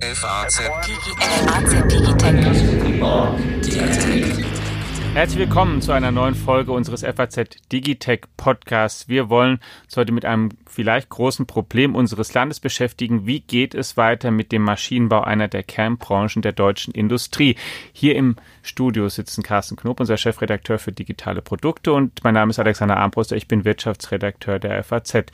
[0.00, 0.60] FAZ
[5.12, 9.08] Herzlich willkommen zu einer neuen Folge unseres FAZ Digitech Podcasts.
[9.08, 13.26] Wir wollen uns heute mit einem vielleicht großen Problem unseres Landes beschäftigen.
[13.26, 17.56] Wie geht es weiter mit dem Maschinenbau, einer der Kernbranchen der deutschen Industrie?
[17.92, 22.60] Hier im Studio sitzen Carsten Knob, unser Chefredakteur für digitale Produkte und mein Name ist
[22.60, 23.34] Alexander Armbruster.
[23.34, 25.24] Ich bin Wirtschaftsredakteur der FAZ.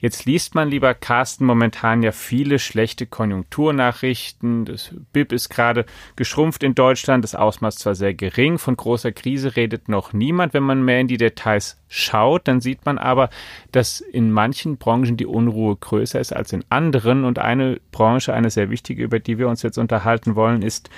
[0.00, 4.64] Jetzt liest man, lieber Carsten, momentan ja viele schlechte Konjunkturnachrichten.
[4.64, 5.86] Das BIP ist gerade
[6.16, 10.54] geschrumpft in Deutschland, das Ausmaß zwar sehr gering, von großer Krise redet noch niemand.
[10.54, 13.30] Wenn man mehr in die Details schaut, dann sieht man aber,
[13.70, 17.24] dass in manchen Branchen die Unruhe größer ist als in anderen.
[17.24, 20.90] Und eine Branche, eine sehr wichtige, über die wir uns jetzt unterhalten wollen, ist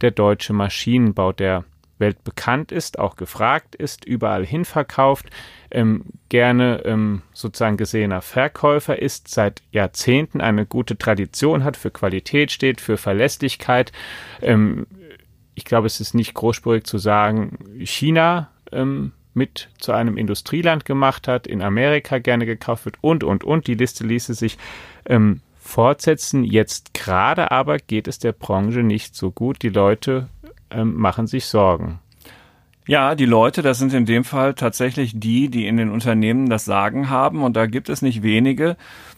[0.00, 1.64] der deutsche Maschinenbau, der
[1.98, 5.26] weltbekannt ist, auch gefragt ist, überall hin verkauft,
[5.70, 12.52] ähm, gerne ähm, sozusagen gesehener Verkäufer ist, seit Jahrzehnten eine gute Tradition hat, für Qualität
[12.52, 13.92] steht, für Verlässlichkeit.
[14.42, 14.86] Ähm,
[15.56, 21.26] ich glaube, es ist nicht großspurig zu sagen, China ähm, mit zu einem Industrieland gemacht
[21.26, 23.66] hat, in Amerika gerne gekauft wird und, und, und.
[23.66, 24.58] Die Liste ließe sich
[25.06, 26.44] ähm, fortsetzen.
[26.44, 29.62] Jetzt gerade aber geht es der Branche nicht so gut.
[29.62, 30.28] Die Leute
[30.70, 32.00] ähm, machen sich Sorgen.
[32.86, 36.66] Ja, die Leute, das sind in dem Fall tatsächlich die, die in den Unternehmen das
[36.66, 37.42] Sagen haben.
[37.42, 38.76] Und da gibt es nicht wenige,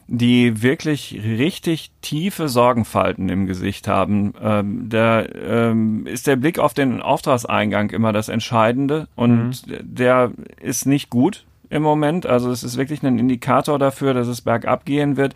[0.09, 4.33] die wirklich richtig tiefe Sorgenfalten im Gesicht haben.
[4.43, 9.07] Ähm, da ähm, ist der Blick auf den Auftragseingang immer das Entscheidende.
[9.15, 9.77] Und mhm.
[9.83, 12.25] der ist nicht gut im Moment.
[12.25, 15.35] Also es ist wirklich ein Indikator dafür, dass es bergab gehen wird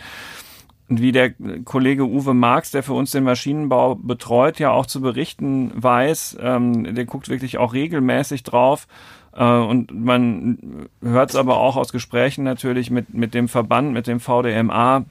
[0.88, 1.32] wie der
[1.64, 6.94] Kollege Uwe Marx, der für uns den Maschinenbau betreut, ja auch zu berichten weiß, ähm,
[6.94, 8.86] der guckt wirklich auch regelmäßig drauf.
[9.34, 14.06] Äh, und man hört es aber auch aus Gesprächen natürlich mit, mit dem Verband, mit
[14.06, 15.04] dem VDMA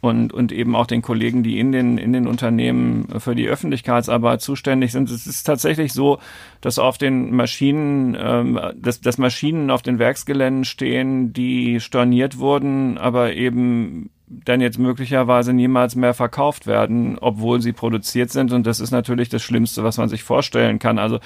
[0.00, 4.40] und, und eben auch den Kollegen, die in den, in den Unternehmen für die Öffentlichkeitsarbeit
[4.40, 5.10] zuständig sind.
[5.10, 6.18] Es ist tatsächlich so,
[6.60, 12.98] dass auf den Maschinen, ähm, dass, dass Maschinen auf den Werksgeländen stehen, die storniert wurden,
[12.98, 18.52] aber eben dann jetzt möglicherweise niemals mehr verkauft werden, obwohl sie produziert sind.
[18.52, 20.98] Und das ist natürlich das Schlimmste, was man sich vorstellen kann.
[20.98, 21.20] Also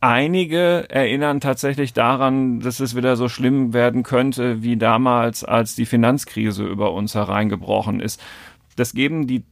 [0.00, 5.86] einige erinnern tatsächlich daran, dass es wieder so schlimm werden könnte wie damals, als die
[5.86, 8.22] Finanzkrise über uns hereingebrochen ist.
[8.76, 9.44] Das geben die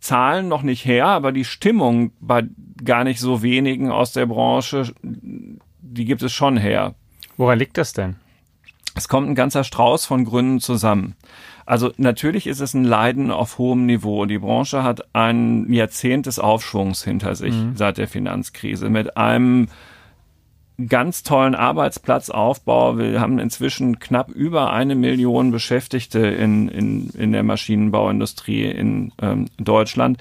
[0.00, 2.44] Zahlen noch nicht her, aber die Stimmung bei
[2.84, 6.94] gar nicht so wenigen aus der Branche, die gibt es schon her.
[7.36, 8.16] Woran liegt das denn?
[8.96, 11.14] Es kommt ein ganzer Strauß von Gründen zusammen.
[11.70, 14.26] Also natürlich ist es ein Leiden auf hohem Niveau.
[14.26, 17.76] Die Branche hat ein Jahrzehnt des Aufschwungs hinter sich mhm.
[17.76, 19.68] seit der Finanzkrise mit einem
[20.88, 22.98] ganz tollen Arbeitsplatzaufbau.
[22.98, 29.46] Wir haben inzwischen knapp über eine Million Beschäftigte in, in, in der Maschinenbauindustrie in ähm,
[29.56, 30.18] Deutschland.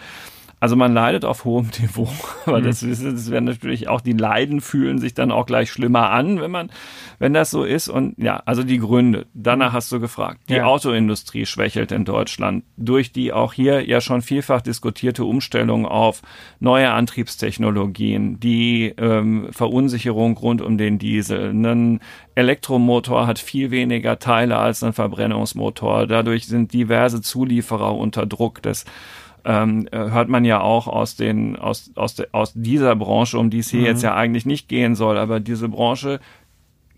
[0.59, 2.09] Also man leidet auf hohem Niveau,
[2.45, 2.65] aber mhm.
[2.65, 6.51] das, das werden natürlich auch die Leiden fühlen sich dann auch gleich schlimmer an, wenn
[6.51, 6.69] man,
[7.17, 7.87] wenn das so ist.
[7.87, 9.27] Und ja, also die Gründe.
[9.33, 10.41] Danach hast du gefragt.
[10.49, 10.65] Die ja.
[10.65, 16.21] Autoindustrie schwächelt in Deutschland durch die auch hier ja schon vielfach diskutierte Umstellung auf
[16.59, 21.51] neue Antriebstechnologien, die ähm, Verunsicherung rund um den Diesel.
[21.51, 21.99] Ein
[22.35, 26.07] Elektromotor hat viel weniger Teile als ein Verbrennungsmotor.
[26.07, 28.61] Dadurch sind diverse Zulieferer unter Druck.
[28.61, 28.85] Das
[29.45, 33.49] ähm, äh, hört man ja auch aus den aus aus de, aus dieser Branche, um
[33.49, 33.85] die es hier mhm.
[33.85, 36.19] jetzt ja eigentlich nicht gehen soll, aber diese Branche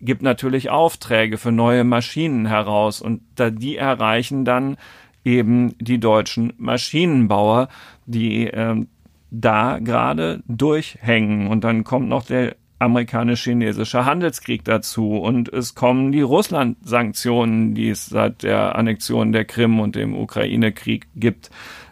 [0.02, 3.02] gibt natürlich Aufträge für neue Maschinen heraus.
[3.02, 4.78] Und da die erreichen dann
[5.24, 7.70] eben die deutschen Maschinenbauer,
[8.06, 8.88] die ähm,
[9.30, 11.48] da gerade durchhängen.
[11.48, 15.18] Und dann kommt noch der amerikanisch-chinesische Handelskrieg dazu.
[15.18, 21.08] Und es kommen die Russland-Sanktionen, die es seit der Annexion der Krim und dem Ukraine-Krieg
[21.16, 21.52] gibt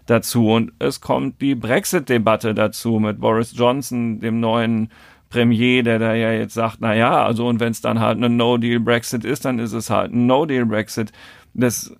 [0.09, 0.49] dazu.
[0.51, 4.89] Und es kommt die Brexit-Debatte dazu mit Boris Johnson, dem neuen
[5.29, 8.35] Premier, der da ja jetzt sagt, na ja, also und wenn es dann halt ein
[8.35, 11.11] No-Deal-Brexit ist, dann ist es halt ein No-Deal-Brexit.
[11.53, 11.95] Das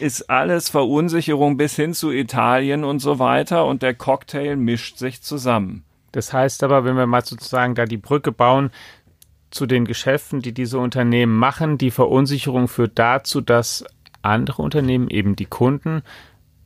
[0.00, 5.22] ist alles Verunsicherung bis hin zu Italien und so weiter und der Cocktail mischt sich
[5.22, 5.84] zusammen.
[6.10, 8.70] Das heißt aber, wenn wir mal sozusagen da die Brücke bauen
[9.50, 13.84] zu den Geschäften, die diese Unternehmen machen, die Verunsicherung führt dazu, dass
[14.22, 16.02] andere Unternehmen, eben die Kunden,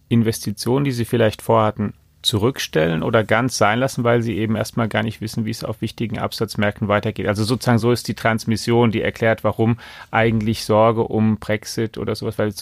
[0.08, 5.04] Investitionen, die sie vielleicht vorhatten, zurückstellen oder ganz sein lassen, weil sie eben erstmal gar
[5.04, 7.28] nicht wissen, wie es auf wichtigen Absatzmärkten weitergeht.
[7.28, 9.78] Also sozusagen so ist die Transmission, die erklärt, warum
[10.10, 12.52] eigentlich Sorge um Brexit oder sowas, weil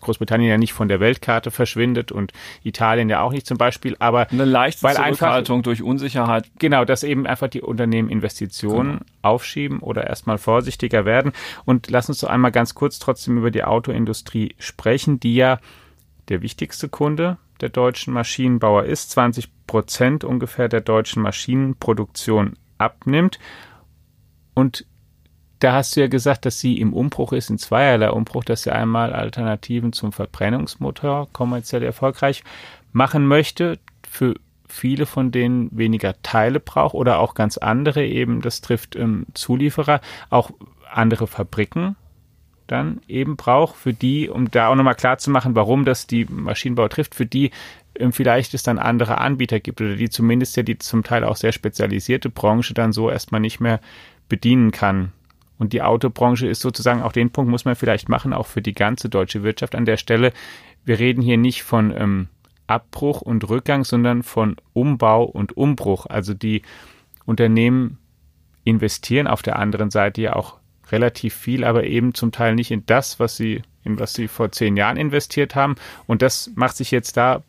[0.00, 2.32] Großbritannien ja nicht von der Weltkarte verschwindet und
[2.64, 6.46] Italien ja auch nicht zum Beispiel, aber eine leichte weil Zurückhaltung einfach, durch Unsicherheit.
[6.58, 9.04] Genau, dass eben einfach die Unternehmen Investitionen genau.
[9.20, 11.32] aufschieben oder erstmal vorsichtiger werden.
[11.66, 15.58] Und lass uns doch einmal ganz kurz trotzdem über die Autoindustrie sprechen, die ja
[16.28, 23.38] der wichtigste Kunde der deutschen Maschinenbauer ist, 20 Prozent ungefähr der deutschen Maschinenproduktion abnimmt.
[24.54, 24.86] Und
[25.60, 28.72] da hast du ja gesagt, dass sie im Umbruch ist, in zweierlei Umbruch, dass sie
[28.72, 32.42] einmal Alternativen zum Verbrennungsmotor kommerziell erfolgreich
[32.90, 34.34] machen möchte, für
[34.68, 40.00] viele von denen weniger Teile braucht oder auch ganz andere eben, das trifft ähm, Zulieferer,
[40.30, 40.50] auch
[40.90, 41.96] andere Fabriken
[42.72, 46.24] dann eben braucht, für die, um da auch nochmal klar zu machen, warum das die
[46.24, 47.50] Maschinenbau trifft, für die
[47.94, 51.36] ähm, vielleicht es dann andere Anbieter gibt oder die zumindest ja die zum Teil auch
[51.36, 53.80] sehr spezialisierte Branche dann so erstmal nicht mehr
[54.28, 55.12] bedienen kann.
[55.58, 58.72] Und die Autobranche ist sozusagen auch den Punkt muss man vielleicht machen, auch für die
[58.72, 60.32] ganze deutsche Wirtschaft an der Stelle.
[60.84, 62.28] Wir reden hier nicht von ähm,
[62.66, 66.06] Abbruch und Rückgang, sondern von Umbau und Umbruch.
[66.06, 66.62] Also die
[67.26, 67.98] Unternehmen
[68.64, 70.58] investieren auf der anderen Seite ja auch
[70.92, 74.52] relativ viel, aber eben zum Teil nicht in das, was sie, in was sie vor
[74.52, 75.76] zehn Jahren investiert haben.
[76.06, 77.42] Und das macht sich jetzt da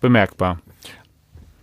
[0.00, 0.58] bemerkbar.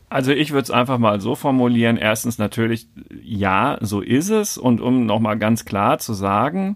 [0.10, 1.96] Also ich würde es einfach mal so formulieren.
[1.96, 2.88] Erstens natürlich,
[3.24, 4.58] ja, so ist es.
[4.58, 6.76] Und um nochmal ganz klar zu sagen,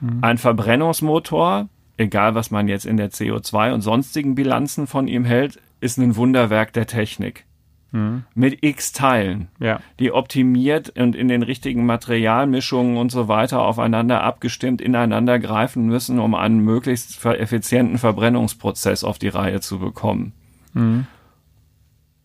[0.00, 0.20] mhm.
[0.22, 1.68] ein Verbrennungsmotor,
[1.98, 6.16] egal was man jetzt in der CO2 und sonstigen Bilanzen von ihm hält, ist ein
[6.16, 7.44] Wunderwerk der Technik.
[7.92, 8.24] Mhm.
[8.34, 9.80] Mit x Teilen, ja.
[10.00, 16.18] die optimiert und in den richtigen Materialmischungen und so weiter aufeinander abgestimmt ineinander greifen müssen,
[16.18, 20.32] um einen möglichst effizienten Verbrennungsprozess auf die Reihe zu bekommen.
[20.74, 21.06] Mhm.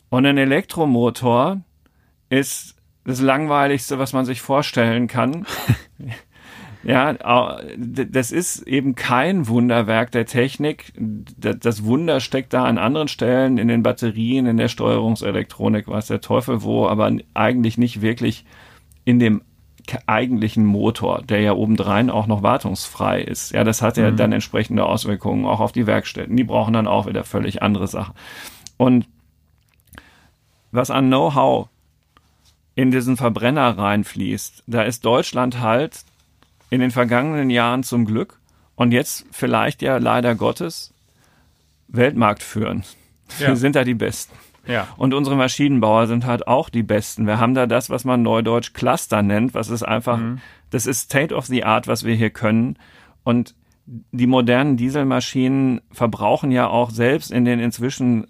[0.09, 1.61] Und ein Elektromotor
[2.29, 2.75] ist
[3.05, 5.45] das langweiligste, was man sich vorstellen kann.
[6.83, 7.13] ja,
[7.77, 10.93] das ist eben kein Wunderwerk der Technik.
[10.97, 16.21] Das Wunder steckt da an anderen Stellen, in den Batterien, in der Steuerungselektronik, weiß der
[16.21, 18.45] Teufel wo, aber eigentlich nicht wirklich
[19.05, 19.41] in dem
[20.05, 23.51] eigentlichen Motor, der ja obendrein auch noch wartungsfrei ist.
[23.51, 24.17] Ja, das hat ja mhm.
[24.17, 26.37] dann entsprechende Auswirkungen auch auf die Werkstätten.
[26.37, 28.13] Die brauchen dann auch wieder völlig andere Sachen.
[28.77, 29.07] Und
[30.71, 31.67] was an Know-how
[32.75, 36.05] in diesen Verbrenner reinfließt, da ist Deutschland halt
[36.71, 38.39] in den vergangenen Jahren zum Glück
[38.75, 40.93] und jetzt vielleicht ja leider Gottes
[41.89, 42.83] Weltmarkt führen.
[43.37, 43.49] Ja.
[43.49, 44.33] Wir sind da die Besten.
[44.65, 44.87] Ja.
[44.97, 47.27] Und unsere Maschinenbauer sind halt auch die Besten.
[47.27, 50.39] Wir haben da das, was man neudeutsch Cluster nennt, was ist einfach, mhm.
[50.69, 52.77] das ist State of the Art, was wir hier können.
[53.23, 53.53] Und
[53.85, 58.27] die modernen Dieselmaschinen verbrauchen ja auch selbst in den inzwischen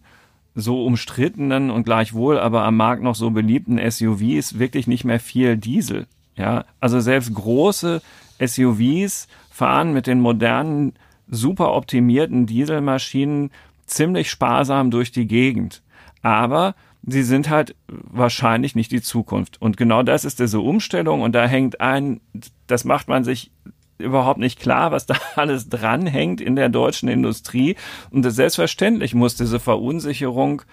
[0.56, 5.58] so umstrittenen und gleichwohl aber am Markt noch so beliebten SUVs wirklich nicht mehr viel
[5.58, 6.08] Diesel.
[6.36, 8.02] Ja, also selbst große
[8.46, 10.94] SUVs fahren mit den modernen,
[11.28, 13.52] super optimierten Dieselmaschinen
[13.86, 15.82] ziemlich sparsam durch die Gegend.
[16.22, 19.62] Aber sie sind halt wahrscheinlich nicht die Zukunft.
[19.62, 22.22] Und genau das ist diese Umstellung und da hängt ein,
[22.68, 23.52] das macht man sich
[23.98, 27.76] überhaupt nicht klar, was da alles dranhängt in der deutschen Industrie.
[28.10, 30.64] Und selbstverständlich muss diese Verunsicherung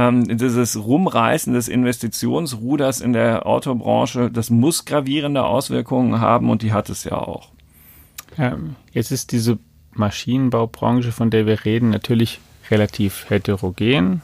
[0.00, 6.72] ähm, dieses Rumreißen des Investitionsruders in der Autobranche, das muss gravierende Auswirkungen haben und die
[6.72, 7.50] hat es ja auch.
[8.38, 8.56] Ja,
[8.92, 9.58] jetzt ist diese
[9.92, 14.22] Maschinenbaubranche, von der wir reden, natürlich relativ heterogen.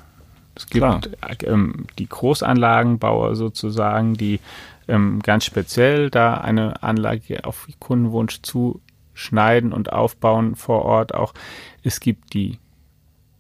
[0.55, 1.11] Es gibt
[1.45, 4.41] ähm, die Großanlagenbauer sozusagen, die
[4.89, 11.35] ähm, ganz speziell da eine Anlage auf Kundenwunsch zuschneiden und aufbauen vor Ort auch.
[11.83, 12.59] Es gibt die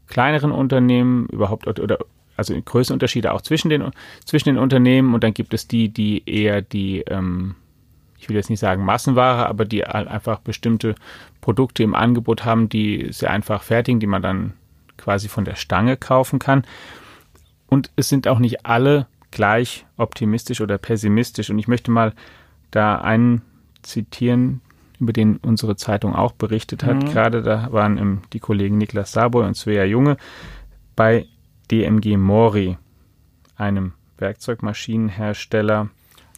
[0.06, 1.98] kleineren Unternehmen überhaupt oder
[2.36, 3.90] also Größenunterschiede auch zwischen den
[4.24, 7.56] zwischen den Unternehmen und dann gibt es die, die eher die ähm,
[8.18, 10.94] ich will jetzt nicht sagen Massenware, aber die einfach bestimmte
[11.40, 14.54] Produkte im Angebot haben, die sehr einfach fertigen, die man dann
[14.96, 16.64] quasi von der Stange kaufen kann.
[17.68, 21.50] Und es sind auch nicht alle gleich optimistisch oder pessimistisch.
[21.50, 22.14] Und ich möchte mal
[22.70, 23.42] da einen
[23.82, 24.60] zitieren,
[24.98, 26.96] über den unsere Zeitung auch berichtet hat.
[26.96, 27.10] Mhm.
[27.10, 30.16] Gerade da waren ähm, die Kollegen Niklas Saboy und Svea Junge
[30.96, 31.26] bei
[31.70, 32.78] DMG Mori,
[33.56, 35.90] einem Werkzeugmaschinenhersteller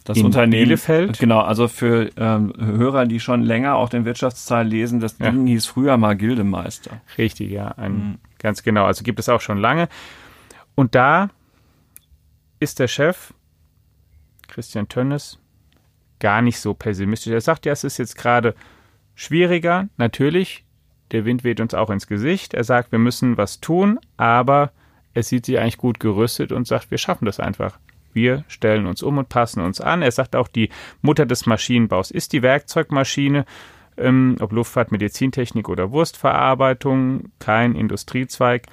[0.05, 1.19] das in Unternehmen, Bielefeld.
[1.19, 5.29] Genau, also für ähm, Hörer, die schon länger auch den Wirtschaftsteil lesen, das ja.
[5.29, 7.01] Ding hieß früher mal Gildemeister.
[7.17, 8.17] Richtig, ja, ein, mhm.
[8.39, 8.85] ganz genau.
[8.85, 9.87] Also gibt es auch schon lange.
[10.75, 11.29] Und da
[12.59, 13.33] ist der Chef,
[14.47, 15.39] Christian Tönnes,
[16.19, 17.31] gar nicht so pessimistisch.
[17.31, 18.55] Er sagt ja, es ist jetzt gerade
[19.15, 20.65] schwieriger, natürlich.
[21.11, 22.53] Der Wind weht uns auch ins Gesicht.
[22.53, 24.71] Er sagt, wir müssen was tun, aber
[25.13, 27.79] er sieht sich eigentlich gut gerüstet und sagt, wir schaffen das einfach.
[28.13, 30.01] Wir stellen uns um und passen uns an.
[30.01, 30.69] Er sagt auch, die
[31.01, 33.45] Mutter des Maschinenbaus ist die Werkzeugmaschine,
[33.97, 38.67] ähm, ob Luftfahrt, Medizintechnik oder Wurstverarbeitung, kein Industriezweig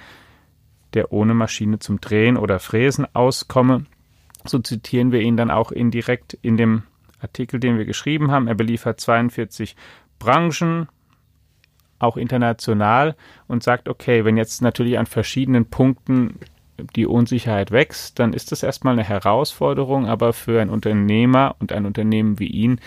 [0.95, 3.85] der ohne Maschine zum Drehen oder Fräsen auskomme.
[4.45, 6.85] So zitieren wir ihn dann auch indirekt in dem
[7.21, 8.49] Artikel, den wir geschrieben haben.
[8.49, 9.76] Er beliefert 42
[10.19, 10.88] Branchen,
[11.99, 13.17] auch international
[13.49, 16.38] und sagt, okay, wenn jetzt natürlich an verschiedenen Punkten
[16.95, 21.87] die Unsicherheit wächst, dann ist das erstmal eine Herausforderung, aber für ein Unternehmer und ein
[21.87, 22.81] Unternehmen wie ihn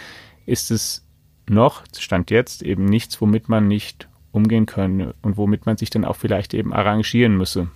[0.45, 1.05] ist es
[1.47, 6.05] noch, Stand jetzt, eben nichts, womit man nicht umgehen könne und womit man sich dann
[6.05, 7.69] auch vielleicht eben arrangieren müsse.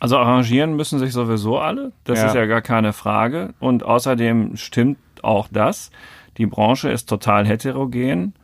[0.00, 2.26] Also arrangieren müssen sich sowieso alle, das ja.
[2.26, 3.54] ist ja gar keine Frage.
[3.58, 5.90] Und außerdem stimmt auch das.
[6.36, 8.34] Die Branche ist total heterogen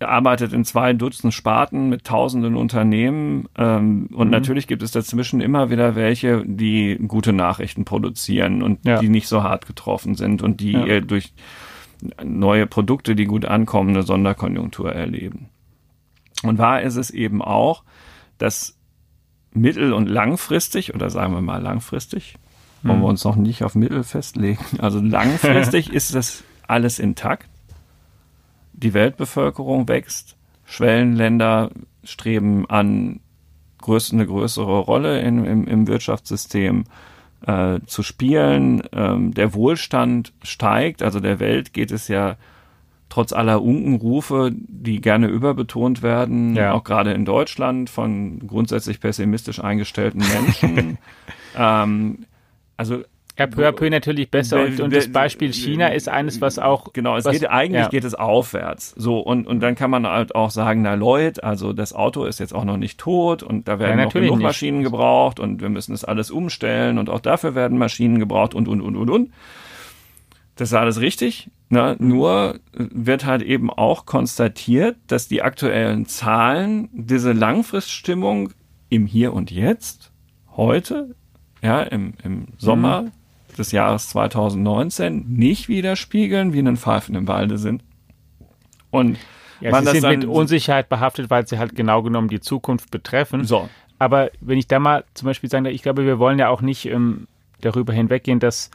[0.00, 4.30] arbeitet in zwei Dutzend Sparten mit tausenden Unternehmen ähm, und mhm.
[4.30, 8.98] natürlich gibt es dazwischen immer wieder welche, die gute Nachrichten produzieren und ja.
[8.98, 11.00] die nicht so hart getroffen sind und die ja.
[11.00, 11.32] durch
[12.22, 15.48] neue Produkte, die gut ankommen, eine Sonderkonjunktur erleben.
[16.42, 17.82] Und wahr ist es eben auch,
[18.36, 18.78] dass
[19.52, 22.34] mittel- und langfristig, oder sagen wir mal langfristig,
[22.82, 23.10] wollen wir mhm.
[23.10, 27.48] uns noch nicht auf Mittel festlegen, also langfristig ist das alles intakt
[28.76, 31.70] die Weltbevölkerung wächst, Schwellenländer
[32.04, 33.20] streben an,
[33.82, 36.84] eine größere Rolle in, im, im Wirtschaftssystem
[37.46, 38.82] äh, zu spielen.
[38.92, 42.36] Ähm, der Wohlstand steigt, also der Welt geht es ja
[43.08, 46.72] trotz aller Unkenrufe, die gerne überbetont werden, ja.
[46.72, 50.98] auch gerade in Deutschland von grundsätzlich pessimistisch eingestellten Menschen.
[51.56, 52.26] ähm,
[52.76, 53.04] also
[53.38, 54.64] ja, peu à peu natürlich besser.
[54.64, 56.92] Und, und das Beispiel China ist eines, was auch.
[56.94, 57.88] Genau, es was, geht eigentlich ja.
[57.88, 58.94] geht es aufwärts.
[58.96, 62.40] So, und, und dann kann man halt auch sagen, na Leute, also das Auto ist
[62.40, 64.42] jetzt auch noch nicht tot und da werden ja, noch genug nicht.
[64.42, 68.68] Maschinen gebraucht und wir müssen das alles umstellen und auch dafür werden Maschinen gebraucht und
[68.68, 69.32] und und und und.
[70.54, 71.50] Das ist alles richtig.
[71.68, 71.96] Ne?
[71.98, 78.52] Nur wird halt eben auch konstatiert, dass die aktuellen Zahlen diese Langfriststimmung
[78.88, 80.12] im Hier und Jetzt,
[80.56, 81.14] heute,
[81.60, 83.12] ja, im, im Sommer mhm
[83.58, 87.82] des Jahres 2019 nicht widerspiegeln, wie einen Pfeifen im Walde sind.
[88.90, 89.18] Und
[89.60, 93.44] ja, man sie sind mit Unsicherheit behaftet, weil sie halt genau genommen die Zukunft betreffen.
[93.44, 93.68] So.
[93.98, 96.86] Aber wenn ich da mal zum Beispiel sagen, ich glaube, wir wollen ja auch nicht
[96.86, 97.26] ähm,
[97.60, 98.70] darüber hinweggehen, dass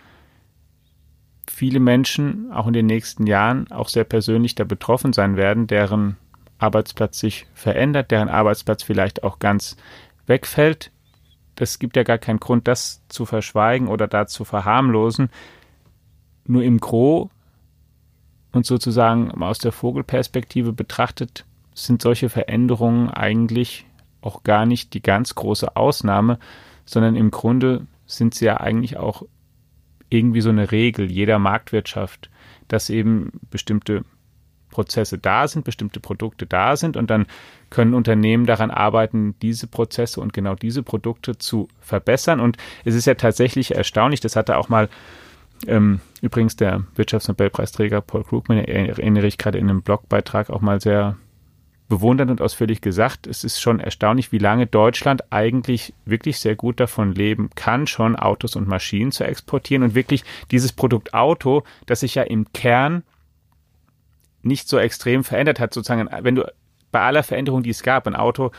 [1.49, 6.17] viele Menschen auch in den nächsten Jahren auch sehr persönlich da betroffen sein werden, deren
[6.57, 9.77] Arbeitsplatz sich verändert, deren Arbeitsplatz vielleicht auch ganz
[10.27, 10.91] wegfällt
[11.55, 15.29] es gibt ja gar keinen Grund, das zu verschweigen oder da zu verharmlosen.
[16.45, 17.29] Nur im Gro
[18.51, 23.85] und sozusagen aus der Vogelperspektive betrachtet, sind solche Veränderungen eigentlich
[24.21, 26.37] auch gar nicht die ganz große Ausnahme,
[26.85, 29.23] sondern im Grunde sind sie ja eigentlich auch
[30.09, 32.29] irgendwie so eine Regel jeder Marktwirtschaft,
[32.67, 34.03] dass eben bestimmte
[34.71, 37.27] Prozesse da sind, bestimmte Produkte da sind und dann
[37.69, 42.39] können Unternehmen daran arbeiten, diese Prozesse und genau diese Produkte zu verbessern.
[42.39, 44.89] Und es ist ja tatsächlich erstaunlich, das hatte auch mal
[45.67, 51.17] ähm, übrigens der Wirtschaftsnobelpreisträger Paul Krugman, erinnere ich gerade in einem Blogbeitrag auch mal sehr
[51.91, 56.79] bewundernd und ausführlich gesagt, es ist schon erstaunlich, wie lange Deutschland eigentlich wirklich sehr gut
[56.79, 61.99] davon leben kann, schon Autos und Maschinen zu exportieren und wirklich dieses Produkt Auto, das
[61.99, 63.03] sich ja im Kern
[64.43, 66.51] nicht so extrem verändert hat, sozusagen, wenn du
[66.91, 68.51] bei aller Veränderung, die es gab, ein Auto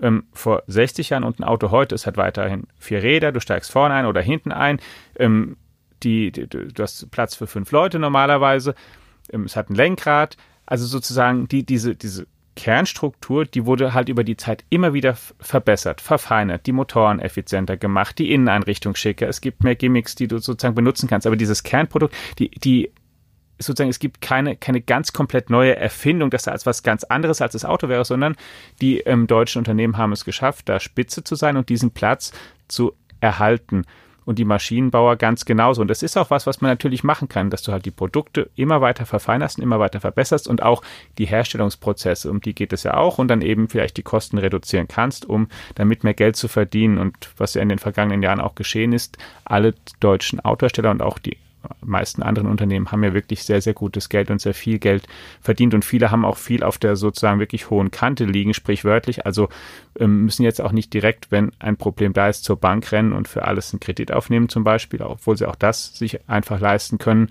[0.00, 3.70] ähm, vor 60 Jahren und ein Auto heute, es hat weiterhin vier Räder, du steigst
[3.70, 4.80] vorne ein oder hinten ein,
[5.18, 5.56] ähm,
[6.02, 8.74] die, die, du hast Platz für fünf Leute normalerweise,
[9.32, 10.36] ähm, es hat ein Lenkrad,
[10.66, 16.00] also sozusagen die, diese, diese Kernstruktur, die wurde halt über die Zeit immer wieder verbessert,
[16.00, 20.74] verfeinert, die Motoren effizienter gemacht, die Inneneinrichtung schicker, es gibt mehr Gimmicks, die du sozusagen
[20.74, 22.90] benutzen kannst, aber dieses Kernprodukt, die, die
[23.66, 27.40] sozusagen, es gibt keine, keine ganz komplett neue Erfindung, dass da als was ganz anderes
[27.40, 28.36] als das Auto wäre, sondern
[28.80, 32.32] die ähm, deutschen Unternehmen haben es geschafft, da Spitze zu sein und diesen Platz
[32.68, 33.84] zu erhalten.
[34.24, 35.82] Und die Maschinenbauer ganz genauso.
[35.82, 38.50] Und das ist auch was, was man natürlich machen kann, dass du halt die Produkte
[38.54, 40.82] immer weiter verfeinerst und immer weiter verbesserst und auch
[41.18, 44.86] die Herstellungsprozesse, um die geht es ja auch, und dann eben vielleicht die Kosten reduzieren
[44.86, 46.98] kannst, um damit mehr Geld zu verdienen.
[46.98, 51.18] Und was ja in den vergangenen Jahren auch geschehen ist, alle deutschen Autohersteller und auch
[51.18, 51.36] die
[51.84, 55.06] meisten anderen Unternehmen haben ja wirklich sehr, sehr gutes Geld und sehr viel Geld
[55.40, 59.26] verdient und viele haben auch viel auf der sozusagen wirklich hohen Kante liegen, sprichwörtlich.
[59.26, 59.48] Also
[59.98, 63.28] ähm, müssen jetzt auch nicht direkt, wenn ein Problem da ist, zur Bank rennen und
[63.28, 67.28] für alles einen Kredit aufnehmen zum Beispiel, obwohl sie auch das sich einfach leisten können.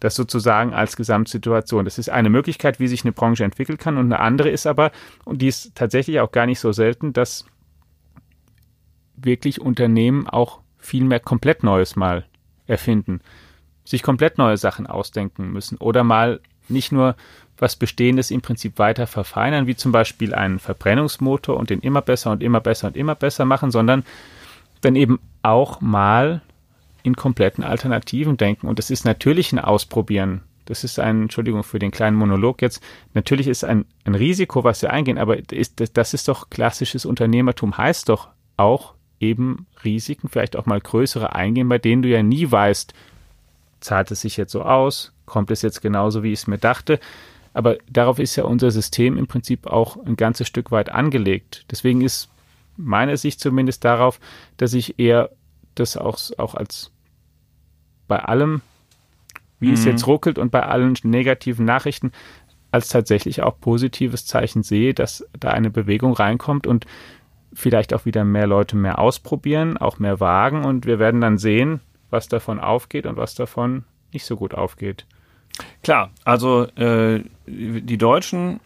[0.00, 1.84] Das sozusagen als Gesamtsituation.
[1.84, 3.96] Das ist eine Möglichkeit, wie sich eine Branche entwickeln kann.
[3.96, 4.92] Und eine andere ist aber,
[5.24, 7.46] und die ist tatsächlich auch gar nicht so selten, dass
[9.16, 12.24] wirklich Unternehmen auch viel mehr komplett Neues mal
[12.68, 13.20] erfinden,
[13.84, 17.16] sich komplett neue Sachen ausdenken müssen oder mal nicht nur
[17.56, 22.30] was Bestehendes im Prinzip weiter verfeinern, wie zum Beispiel einen Verbrennungsmotor und den immer besser
[22.30, 24.04] und immer besser und immer besser machen, sondern
[24.82, 26.42] dann eben auch mal
[27.02, 28.68] in kompletten Alternativen denken.
[28.68, 32.82] Und das ist natürlich ein Ausprobieren das ist ein, Entschuldigung für den kleinen Monolog jetzt,
[33.14, 37.78] natürlich ist ein, ein Risiko, was wir eingehen, aber ist, das ist doch klassisches Unternehmertum,
[37.78, 42.50] heißt doch auch eben Risiken, vielleicht auch mal größere eingehen, bei denen du ja nie
[42.50, 42.94] weißt,
[43.80, 47.00] zahlt es sich jetzt so aus, kommt es jetzt genauso, wie ich es mir dachte.
[47.54, 51.64] Aber darauf ist ja unser System im Prinzip auch ein ganzes Stück weit angelegt.
[51.70, 52.28] Deswegen ist
[52.76, 54.20] meine Sicht zumindest darauf,
[54.56, 55.30] dass ich eher
[55.74, 56.90] das auch, auch als
[58.06, 58.62] bei allem,
[59.60, 59.74] wie mhm.
[59.74, 62.12] es jetzt ruckelt und bei allen negativen Nachrichten,
[62.70, 66.86] als tatsächlich auch positives Zeichen sehe, dass da eine Bewegung reinkommt und
[67.52, 71.80] vielleicht auch wieder mehr Leute mehr ausprobieren, auch mehr wagen und wir werden dann sehen,
[72.10, 75.06] was davon aufgeht und was davon nicht so gut aufgeht.
[75.82, 78.60] Klar, also äh, die Deutschen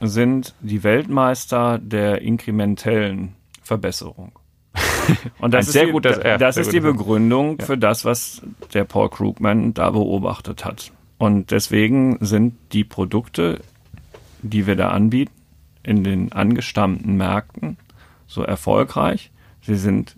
[0.00, 4.32] sind die Weltmeister der inkrementellen Verbesserung.
[5.38, 7.66] Und das Ein sehr ist, gut, das, ja, das ist die Begründung ja.
[7.66, 10.92] für das, was der Paul Krugman da beobachtet hat.
[11.18, 13.60] Und deswegen sind die Produkte,
[14.42, 15.32] die wir da anbieten,
[15.84, 17.76] in den angestammten Märkten
[18.32, 19.30] so erfolgreich.
[19.60, 20.16] Sie sind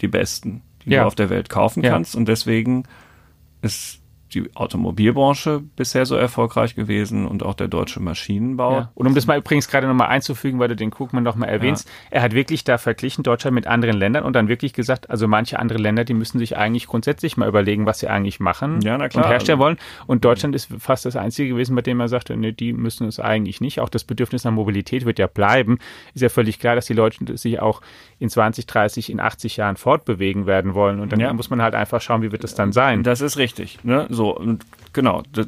[0.00, 1.02] die besten, die ja.
[1.02, 2.14] du auf der Welt kaufen kannst.
[2.14, 2.84] Und deswegen
[3.62, 4.00] ist
[4.34, 8.72] die Automobilbranche bisher so erfolgreich gewesen und auch der deutsche Maschinenbau.
[8.72, 8.92] Ja.
[8.94, 12.16] Und um das mal übrigens gerade nochmal einzufügen, weil du den Krugmann nochmal erwähnst, ja.
[12.16, 15.58] er hat wirklich da verglichen Deutschland mit anderen Ländern und dann wirklich gesagt, also manche
[15.58, 19.14] andere Länder, die müssen sich eigentlich grundsätzlich mal überlegen, was sie eigentlich machen ja, und
[19.14, 19.78] herstellen wollen.
[20.06, 23.20] Und Deutschland ist fast das Einzige gewesen, bei dem er sagte, nee, die müssen es
[23.20, 23.80] eigentlich nicht.
[23.80, 25.78] Auch das Bedürfnis nach Mobilität wird ja bleiben.
[26.14, 27.80] Ist ja völlig klar, dass die Leute sich auch
[28.18, 31.00] in 20, 30, in 80 Jahren fortbewegen werden wollen.
[31.00, 33.02] Und dann muss man halt einfach schauen, wie wird das dann sein.
[33.02, 33.78] Das ist richtig.
[33.84, 34.06] Ne?
[34.10, 35.44] So, und genau, da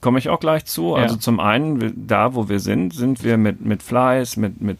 [0.00, 0.94] komme ich auch gleich zu.
[0.94, 4.78] Also zum einen, da wo wir sind, sind wir mit, mit Fleiß, mit, mit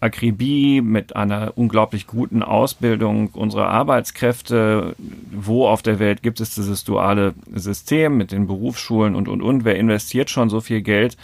[0.00, 4.94] Akribie, mit einer unglaublich guten Ausbildung unserer Arbeitskräfte.
[5.32, 9.64] Wo auf der Welt gibt es dieses duale System mit den Berufsschulen und, und, und?
[9.64, 11.16] Wer investiert schon so viel Geld?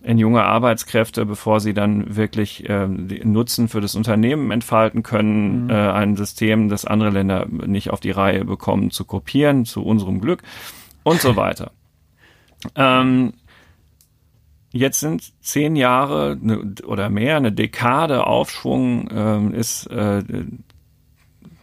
[0.00, 5.70] in junge Arbeitskräfte, bevor sie dann wirklich äh, Nutzen für das Unternehmen entfalten können, mhm.
[5.70, 10.20] äh, ein System, das andere Länder nicht auf die Reihe bekommen, zu kopieren, zu unserem
[10.20, 10.42] Glück
[11.08, 11.72] und so weiter.
[12.74, 13.34] ähm,
[14.72, 20.22] jetzt sind zehn Jahre ne, oder mehr, eine Dekade Aufschwung äh, ist äh,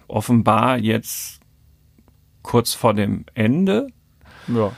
[0.07, 1.41] offenbar jetzt
[2.41, 3.87] kurz vor dem Ende.
[4.47, 4.71] Ja.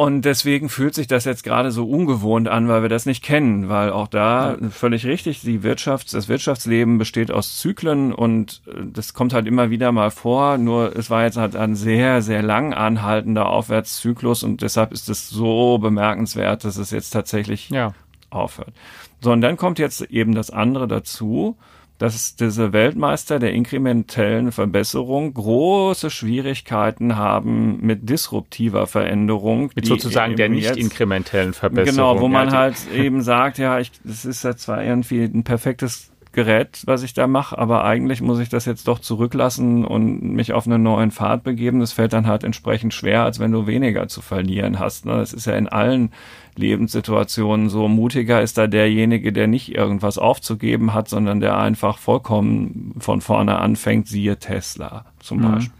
[0.00, 3.68] Und deswegen fühlt sich das jetzt gerade so ungewohnt an, weil wir das nicht kennen,
[3.68, 4.70] weil auch da ja.
[4.70, 9.70] völlig richtig, die Wirtschafts-, das Wirtschaftsleben besteht aus Zyklen und äh, das kommt halt immer
[9.70, 10.56] wieder mal vor.
[10.56, 15.28] Nur es war jetzt halt ein sehr, sehr lang anhaltender Aufwärtszyklus und deshalb ist es
[15.28, 17.92] so bemerkenswert, dass es jetzt tatsächlich ja.
[18.30, 18.72] aufhört.
[19.20, 21.56] So, und dann kommt jetzt eben das andere dazu
[21.98, 29.70] dass diese Weltmeister der inkrementellen Verbesserung große Schwierigkeiten haben mit disruptiver Veränderung.
[29.74, 31.96] Mit sozusagen der nicht inkrementellen Verbesserung.
[31.96, 36.12] Genau, wo man halt eben sagt, ja, ich, das ist ja zwar irgendwie ein perfektes
[36.38, 40.52] Gerät, was ich da mache, aber eigentlich muss ich das jetzt doch zurücklassen und mich
[40.52, 41.80] auf einen neuen Pfad begeben.
[41.80, 45.04] Das fällt dann halt entsprechend schwer, als wenn du weniger zu verlieren hast.
[45.04, 45.16] Ne?
[45.16, 46.12] Das ist ja in allen
[46.54, 47.88] Lebenssituationen so.
[47.88, 53.58] Mutiger ist da derjenige, der nicht irgendwas aufzugeben hat, sondern der einfach vollkommen von vorne
[53.58, 55.42] anfängt, siehe Tesla zum mhm.
[55.42, 55.72] Beispiel.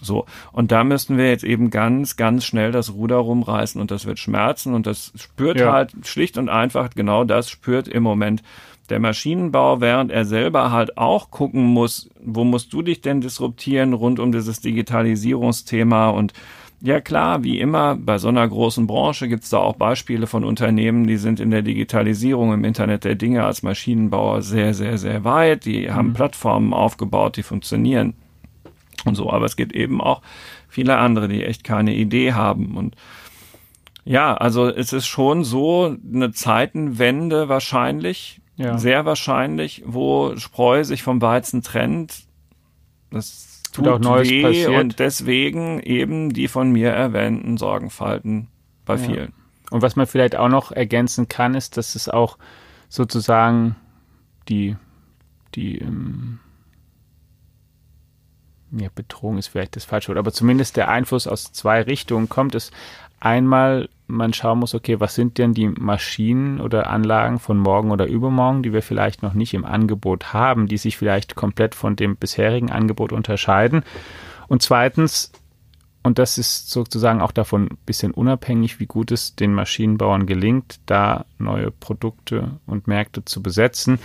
[0.00, 0.24] So.
[0.52, 4.18] Und da müssten wir jetzt eben ganz, ganz schnell das Ruder rumreißen und das wird
[4.18, 5.70] schmerzen und das spürt ja.
[5.70, 8.42] halt schlicht und einfach genau das spürt im Moment
[8.88, 13.92] der Maschinenbau, während er selber halt auch gucken muss, wo musst du dich denn disruptieren
[13.92, 16.32] rund um dieses Digitalisierungsthema und
[16.82, 20.42] ja klar, wie immer, bei so einer großen Branche gibt es da auch Beispiele von
[20.42, 25.22] Unternehmen, die sind in der Digitalisierung im Internet der Dinge als Maschinenbauer sehr, sehr, sehr
[25.22, 25.64] weit.
[25.64, 25.94] Die mhm.
[25.94, 28.14] haben Plattformen aufgebaut, die funktionieren
[29.04, 29.30] und so.
[29.30, 30.22] Aber es gibt eben auch
[30.68, 32.76] viele andere, die echt keine Idee haben.
[32.76, 32.96] Und
[34.04, 38.78] ja, also es ist schon so eine Zeitenwende wahrscheinlich, ja.
[38.78, 42.24] sehr wahrscheinlich, wo Spreu sich vom Weizen trennt.
[43.10, 44.70] Das tut auch Neues weh passiert.
[44.70, 48.48] und deswegen eben die von mir erwähnten Sorgenfalten
[48.84, 49.00] bei ja.
[49.00, 49.32] vielen.
[49.70, 52.36] Und was man vielleicht auch noch ergänzen kann, ist, dass es auch
[52.88, 53.76] sozusagen
[54.48, 54.76] die,
[55.54, 56.40] die ähm,
[58.72, 62.54] ja, Bedrohung ist vielleicht das falsche Wort, aber zumindest der Einfluss aus zwei Richtungen kommt.
[62.54, 62.70] Es
[63.20, 68.06] einmal man schauen muss, okay, was sind denn die Maschinen oder Anlagen von morgen oder
[68.06, 72.16] übermorgen, die wir vielleicht noch nicht im Angebot haben, die sich vielleicht komplett von dem
[72.16, 73.82] bisherigen Angebot unterscheiden.
[74.48, 75.32] Und zweitens,
[76.02, 80.80] und das ist sozusagen auch davon ein bisschen unabhängig, wie gut es den Maschinenbauern gelingt,
[80.86, 83.98] da neue Produkte und Märkte zu besetzen,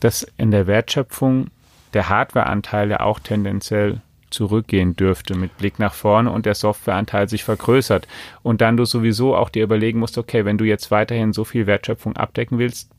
[0.00, 1.48] dass in der Wertschöpfung
[1.92, 4.00] der Hardwareanteil ja auch tendenziell
[4.32, 8.08] zurückgehen dürfte mit Blick nach vorne und der Softwareanteil sich vergrößert.
[8.42, 11.66] Und dann du sowieso auch dir überlegen musst, okay, wenn du jetzt weiterhin so viel
[11.66, 12.90] Wertschöpfung abdecken willst,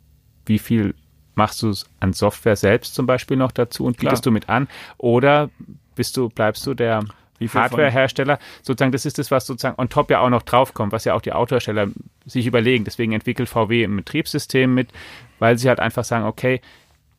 [0.46, 0.94] wie viel
[1.36, 4.32] machst du an Software selbst zum Beispiel noch dazu und bietest Klar.
[4.32, 4.68] du mit an?
[4.98, 5.50] Oder
[5.96, 7.04] bist du, bleibst du der
[7.42, 8.40] Hardwarehersteller?
[8.62, 11.22] Sozusagen, das ist das, was sozusagen on top ja auch noch draufkommt, was ja auch
[11.22, 11.88] die Autohersteller
[12.26, 12.84] sich überlegen.
[12.84, 14.92] Deswegen entwickelt VW ein Betriebssystem mit,
[15.40, 16.62] weil sie halt einfach sagen, okay,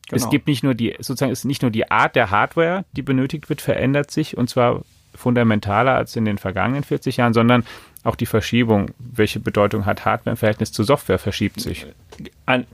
[0.09, 0.23] Genau.
[0.23, 3.49] Es gibt nicht nur die, sozusagen ist nicht nur die Art der Hardware, die benötigt
[3.49, 4.81] wird, verändert sich und zwar
[5.15, 7.63] fundamentaler als in den vergangenen 40 Jahren, sondern
[8.03, 11.87] auch die Verschiebung, welche Bedeutung hat Hardware im Verhältnis zu Software, verschiebt sich.
[12.45, 12.67] Ein,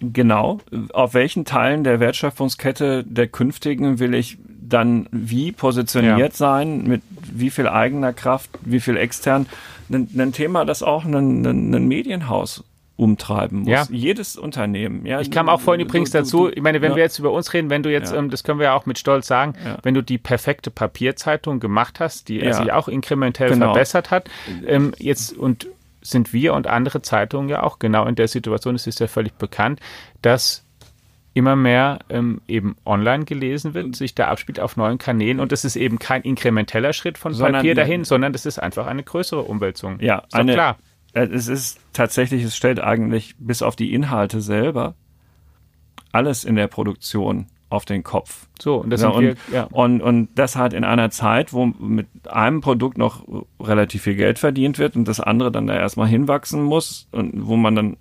[0.00, 0.60] genau.
[0.92, 6.30] Auf welchen Teilen der Wertschöpfungskette der künftigen will ich dann wie positioniert ja.
[6.30, 9.46] sein, mit wie viel eigener Kraft, wie viel extern.
[9.90, 12.64] Ein, ein Thema, das auch ein, ein, ein Medienhaus
[13.00, 13.68] umtreiben muss.
[13.68, 13.86] Ja.
[13.90, 15.06] Jedes Unternehmen.
[15.06, 16.96] Ja, ich kam auch vorhin übrigens dazu, ich meine, wenn ja.
[16.96, 18.98] wir jetzt über uns reden, wenn du jetzt, ähm, das können wir ja auch mit
[18.98, 23.66] Stolz sagen, wenn du die perfekte Papierzeitung gemacht hast, die sich auch inkrementell genau.
[23.66, 24.28] verbessert hat,
[24.66, 25.68] ähm, jetzt und
[26.02, 29.32] sind wir und andere Zeitungen ja auch genau in der Situation, es ist ja völlig
[29.34, 29.80] bekannt,
[30.20, 30.64] dass
[31.32, 35.64] immer mehr ähm, eben online gelesen wird, sich da abspielt auf neuen Kanälen und das
[35.64, 39.42] ist eben kein inkrementeller Schritt von sondern, Papier dahin, sondern das ist einfach eine größere
[39.42, 40.00] Umwälzung.
[40.00, 40.76] Ja, ist eine, klar.
[41.12, 44.94] Äh, es ist tatsächlich, es stellt eigentlich bis auf die Inhalte selber
[46.12, 48.48] alles in der Produktion auf den Kopf.
[48.60, 49.64] So, und das, ja, und, wir, ja.
[49.70, 53.24] und, und das halt in einer Zeit, wo mit einem Produkt noch
[53.60, 57.56] relativ viel Geld verdient wird und das andere dann da erstmal hinwachsen muss und wo
[57.56, 57.96] man dann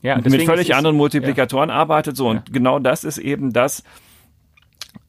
[0.00, 2.16] ja, mit völlig anderen Multiplikatoren arbeitet.
[2.16, 3.82] So, und genau das ist eben das,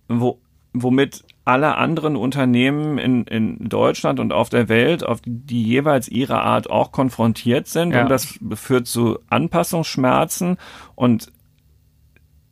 [0.08, 0.40] wo,
[0.74, 6.42] womit alle anderen Unternehmen in, in Deutschland und auf der Welt, auf die jeweils ihre
[6.42, 7.92] Art auch konfrontiert sind.
[7.92, 8.04] Ja.
[8.04, 10.58] Und das führt zu Anpassungsschmerzen
[10.96, 11.32] und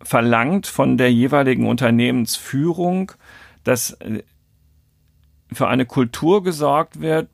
[0.01, 3.13] verlangt von der jeweiligen Unternehmensführung,
[3.63, 4.23] dass äh,
[5.51, 7.29] für eine Kultur gesorgt wird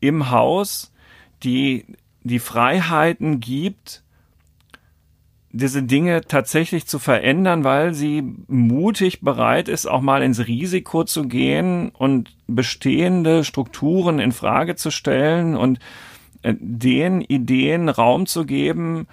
[0.00, 0.90] im Haus,
[1.42, 1.84] die
[2.22, 4.03] die Freiheiten gibt,
[5.56, 11.28] diese Dinge tatsächlich zu verändern, weil sie mutig bereit ist, auch mal ins Risiko zu
[11.28, 15.78] gehen und bestehende Strukturen in Frage zu stellen und
[16.42, 19.06] äh, den Ideen Raum zu geben,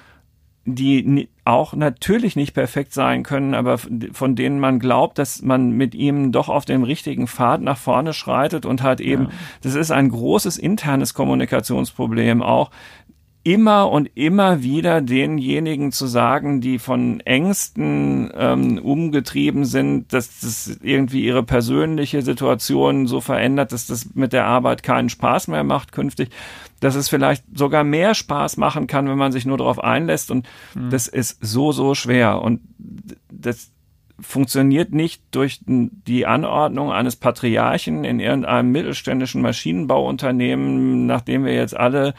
[0.65, 5.95] die auch natürlich nicht perfekt sein können, aber von denen man glaubt, dass man mit
[5.95, 9.29] ihm doch auf dem richtigen Pfad nach vorne schreitet und hat eben, ja.
[9.61, 12.69] das ist ein großes internes Kommunikationsproblem auch,
[13.43, 20.79] immer und immer wieder denjenigen zu sagen, die von Ängsten ähm, umgetrieben sind, dass das
[20.83, 25.91] irgendwie ihre persönliche Situation so verändert, dass das mit der Arbeit keinen Spaß mehr macht
[25.91, 26.29] künftig,
[26.81, 30.47] dass es vielleicht sogar mehr Spaß machen kann, wenn man sich nur darauf einlässt und
[30.75, 30.91] mhm.
[30.91, 32.61] das ist so, so schwer und
[33.31, 33.71] das
[34.19, 42.13] funktioniert nicht durch die Anordnung eines Patriarchen in irgendeinem mittelständischen Maschinenbauunternehmen, nachdem wir jetzt alle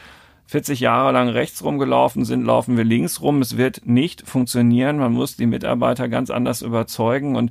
[0.53, 3.41] 40 Jahre lang rechts rumgelaufen sind, laufen wir links rum.
[3.41, 4.99] Es wird nicht funktionieren.
[4.99, 7.49] Man muss die Mitarbeiter ganz anders überzeugen und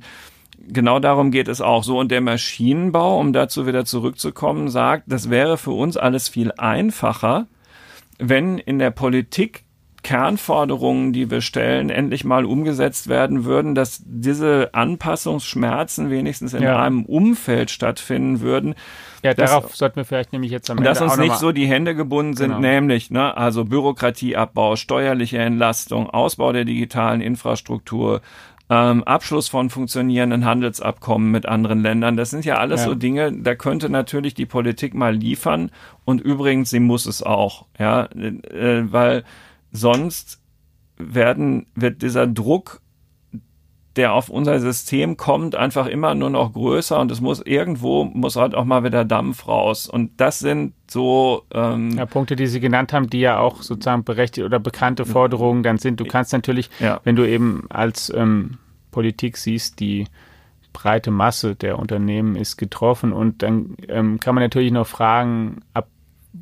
[0.69, 1.99] genau darum geht es auch so.
[1.99, 7.47] Und der Maschinenbau, um dazu wieder zurückzukommen, sagt, das wäre für uns alles viel einfacher,
[8.19, 9.65] wenn in der Politik
[10.03, 16.81] Kernforderungen, die wir stellen, endlich mal umgesetzt werden würden, dass diese Anpassungsschmerzen wenigstens in ja.
[16.81, 18.75] einem Umfeld stattfinden würden.
[19.23, 21.65] Ja, darauf das, sollten wir vielleicht nämlich jetzt am Ende Dass uns nicht so die
[21.65, 22.59] Hände gebunden sind, genau.
[22.59, 28.21] nämlich, ne, also Bürokratieabbau, steuerliche Entlastung, Ausbau der digitalen Infrastruktur,
[28.69, 32.17] ähm, Abschluss von funktionierenden Handelsabkommen mit anderen Ländern.
[32.17, 32.87] Das sind ja alles ja.
[32.87, 35.71] so Dinge, da könnte natürlich die Politik mal liefern.
[36.05, 39.23] Und übrigens, sie muss es auch, ja, äh, weil
[39.73, 40.39] Sonst
[40.97, 42.81] werden, wird dieser Druck,
[43.95, 48.35] der auf unser System kommt, einfach immer nur noch größer und es muss irgendwo, muss
[48.35, 49.87] halt auch mal wieder Dampf raus.
[49.87, 54.03] Und das sind so ähm, ja, Punkte, die Sie genannt haben, die ja auch sozusagen
[54.03, 55.99] berechtigt oder bekannte Forderungen dann sind.
[55.99, 57.01] Du kannst natürlich, ja.
[57.03, 58.57] wenn du eben als ähm,
[58.91, 60.05] Politik siehst, die
[60.73, 65.87] breite Masse der Unternehmen ist getroffen und dann ähm, kann man natürlich noch fragen, ab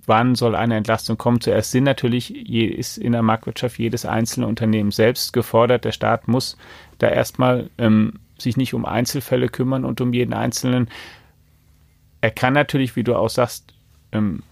[0.05, 1.41] wann soll eine Entlastung kommen?
[1.41, 5.83] Zuerst sind natürlich, je, ist in der Marktwirtschaft jedes einzelne Unternehmen selbst gefordert.
[5.83, 6.57] Der Staat muss
[7.01, 10.89] da erstmal ähm, sich nicht um Einzelfälle kümmern und um jeden Einzelnen.
[12.21, 13.73] Er kann natürlich, wie du auch sagst,
[14.11, 14.43] ähm,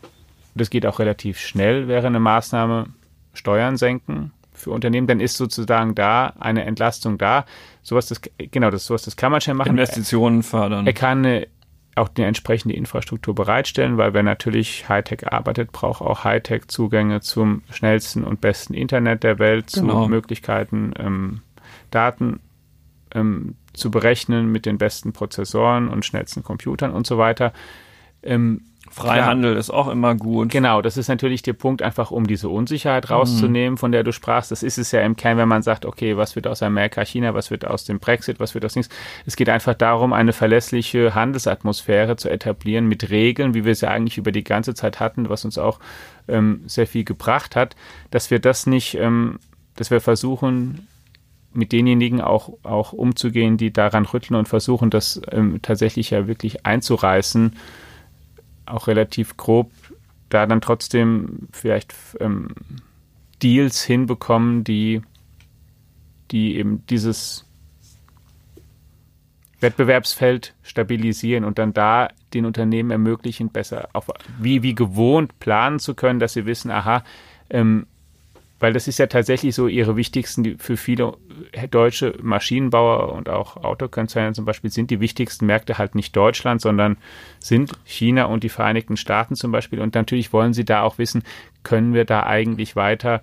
[0.55, 2.87] das geht auch relativ schnell, wäre eine Maßnahme,
[3.33, 7.45] Steuern senken für Unternehmen, dann ist sozusagen da eine Entlastung da.
[7.81, 9.69] Sowas, das, genau, das, sowas, das kann man schnell machen.
[9.69, 10.85] Investitionen fördern.
[10.85, 11.47] Er kann eine
[11.95, 17.61] auch die entsprechende Infrastruktur bereitstellen, weil wer natürlich Hightech arbeitet, braucht auch Hightech Zugänge zum
[17.71, 20.03] schnellsten und besten Internet der Welt, genau.
[20.03, 21.41] zu Möglichkeiten, ähm,
[21.91, 22.39] Daten
[23.13, 27.53] ähm, zu berechnen mit den besten Prozessoren und schnellsten Computern und so weiter.
[28.23, 30.49] Ähm, Freihandel klar, ist auch immer gut.
[30.49, 33.77] Genau, das ist natürlich der Punkt, einfach um diese Unsicherheit rauszunehmen, mhm.
[33.77, 34.51] von der du sprachst.
[34.51, 37.33] Das ist es ja im Kern, wenn man sagt, okay, was wird aus Amerika, China,
[37.33, 38.93] was wird aus dem Brexit, was wird aus nichts.
[39.25, 44.17] Es geht einfach darum, eine verlässliche Handelsatmosphäre zu etablieren mit Regeln, wie wir sie eigentlich
[44.17, 45.79] über die ganze Zeit hatten, was uns auch
[46.27, 47.75] ähm, sehr viel gebracht hat,
[48.09, 49.39] dass wir das nicht, ähm,
[49.75, 50.87] dass wir versuchen,
[51.53, 56.65] mit denjenigen auch, auch umzugehen, die daran rütteln und versuchen, das ähm, tatsächlich ja wirklich
[56.65, 57.55] einzureißen
[58.65, 59.71] auch relativ grob
[60.29, 62.49] da dann trotzdem vielleicht ähm,
[63.41, 65.01] Deals hinbekommen, die,
[66.31, 67.45] die eben dieses
[69.59, 74.09] Wettbewerbsfeld stabilisieren und dann da den Unternehmen ermöglichen, besser auf,
[74.39, 77.03] wie, wie gewohnt planen zu können, dass sie wissen, aha,
[77.49, 77.87] ähm,
[78.59, 81.17] weil das ist ja tatsächlich so ihre wichtigsten, für viele
[81.71, 86.97] deutsche Maschinenbauer und auch Autokonzerne zum Beispiel sind die wichtigsten Märkte halt nicht Deutschland, sondern
[87.39, 89.79] sind China und die Vereinigten Staaten zum Beispiel.
[89.79, 91.23] Und natürlich wollen sie da auch wissen,
[91.63, 93.21] können wir da eigentlich weiter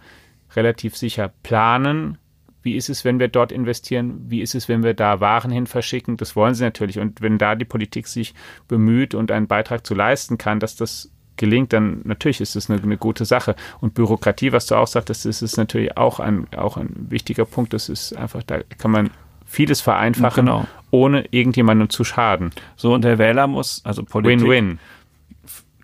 [0.54, 2.18] relativ sicher planen?
[2.62, 4.24] Wie ist es, wenn wir dort investieren?
[4.28, 6.16] Wie ist es, wenn wir da Waren hin verschicken?
[6.16, 6.98] Das wollen sie natürlich.
[6.98, 8.34] Und wenn da die Politik sich
[8.66, 12.82] bemüht und einen Beitrag zu leisten kann, dass das gelingt, dann natürlich ist es eine,
[12.82, 13.56] eine, gute Sache.
[13.80, 17.72] Und Bürokratie, was du auch sagtest, das ist natürlich auch ein, auch ein wichtiger Punkt.
[17.72, 19.10] Das ist einfach, da kann man
[19.44, 20.66] vieles vereinfachen, genau.
[20.90, 22.50] ohne irgendjemandem zu schaden.
[22.76, 24.48] So, und der Wähler muss, also Politik.
[24.48, 24.78] Win-win.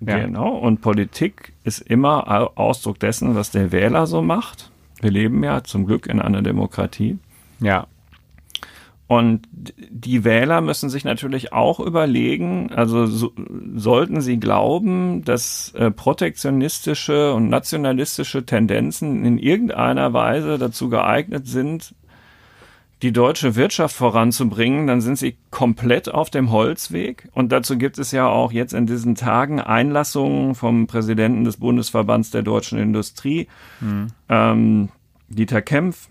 [0.01, 4.73] Genau, und Politik ist immer Ausdruck dessen, was der Wähler so macht.
[5.01, 7.19] Wir leben ja zum Glück in einer Demokratie.
[7.61, 7.87] Ja.
[9.07, 13.33] Und die Wähler müssen sich natürlich auch überlegen, also so,
[13.75, 21.95] sollten sie glauben, dass äh, protektionistische und nationalistische Tendenzen in irgendeiner Weise dazu geeignet sind,
[23.03, 27.29] die deutsche Wirtschaft voranzubringen, dann sind sie komplett auf dem Holzweg.
[27.33, 32.31] Und dazu gibt es ja auch jetzt in diesen Tagen Einlassungen vom Präsidenten des Bundesverbands
[32.31, 33.49] der deutschen Industrie,
[33.81, 34.07] mhm.
[34.29, 34.88] ähm,
[35.29, 36.09] Dieter Kempf,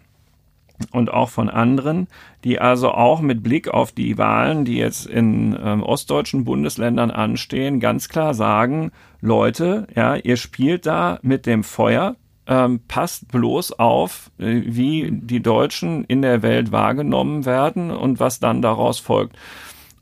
[0.91, 2.07] und auch von anderen,
[2.43, 7.79] die also auch mit Blick auf die Wahlen, die jetzt in ähm, ostdeutschen Bundesländern anstehen,
[7.79, 8.91] ganz klar sagen,
[9.21, 12.15] Leute, ja, ihr spielt da mit dem Feuer,
[12.47, 18.39] ähm, passt bloß auf, äh, wie die Deutschen in der Welt wahrgenommen werden und was
[18.39, 19.37] dann daraus folgt.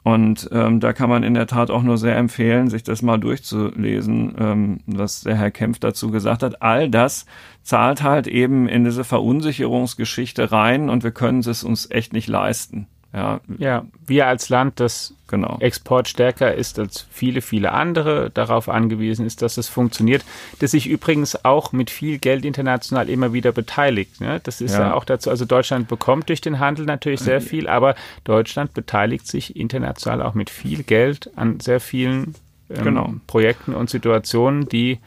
[0.10, 3.20] Und ähm, da kann man in der Tat auch nur sehr empfehlen, sich das mal
[3.20, 6.64] durchzulesen, ähm, was der Herr Kempf dazu gesagt hat.
[6.64, 7.28] All das
[7.62, 12.88] zahlt halt eben in diese Verunsicherungsgeschichte rein und wir können es uns echt nicht leisten.
[13.14, 15.58] Ja, ja wir als Land, das genau.
[15.60, 20.24] exportstärker ist als viele, viele andere, darauf angewiesen ist, dass es funktioniert,
[20.60, 24.22] das sich übrigens auch mit viel Geld international immer wieder beteiligt.
[24.22, 24.40] Ne?
[24.44, 24.82] Das ist ja.
[24.82, 24.94] ja.
[24.94, 29.56] auch dazu, also Deutschland bekommt durch den Handel natürlich sehr viel, aber Deutschland beteiligt sich
[29.56, 32.36] international auch mit viel Geld an sehr vielen
[32.70, 33.14] ähm, genau.
[33.28, 35.00] Projekten und Situationen, die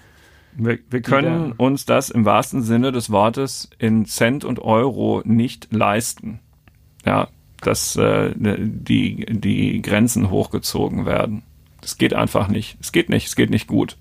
[0.54, 5.68] wir, wir können uns das im wahrsten Sinne des Wortes in Cent und Euro nicht
[5.72, 6.40] leisten.
[7.06, 7.28] Ja,
[7.66, 11.42] dass äh, die, die Grenzen hochgezogen werden.
[11.80, 12.76] Das geht einfach nicht.
[12.80, 13.26] Es geht nicht.
[13.26, 13.96] Es geht nicht gut.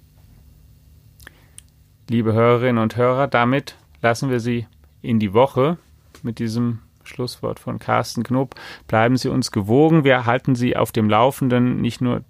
[2.10, 4.68] Liebe Hörerinnen und Hörer, damit lassen wir Sie
[5.02, 5.78] in die Woche
[6.24, 8.56] mit diesem Schlusswort von Carsten Knob.
[8.88, 10.04] Bleiben Sie uns gewogen.
[10.04, 12.24] Wir halten Sie auf dem Laufenden, nicht nur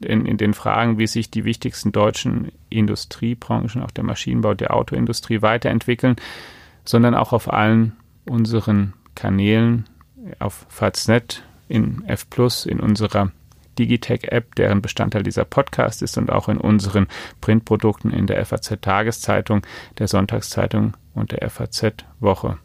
[0.00, 5.42] in, in den Fragen, wie sich die wichtigsten deutschen Industriebranchen, auch der Maschinenbau, der Autoindustrie
[5.42, 6.16] weiterentwickeln,
[6.84, 9.86] sondern auch auf allen unseren Kanälen
[10.38, 12.26] auf Faznet, in F
[12.66, 13.30] in unserer
[13.78, 17.06] Digitech-App, deren Bestandteil dieser Podcast ist und auch in unseren
[17.40, 19.62] Printprodukten in der FAZ-Tageszeitung,
[19.98, 22.58] der Sonntagszeitung und der FAZ-Woche.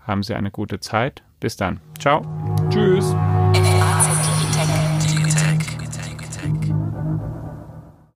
[0.00, 1.22] Haben Sie eine gute Zeit.
[1.40, 1.80] Bis dann.
[1.98, 2.24] Ciao.
[2.70, 3.14] Tschüss.